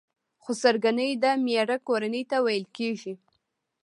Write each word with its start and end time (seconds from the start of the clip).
خسرګنۍ 0.43 1.11
د 1.23 1.25
مېړه 1.45 1.77
کورنۍ 1.87 2.23
ته 2.31 2.37
ويل 2.45 2.65
کيږي. 2.77 3.13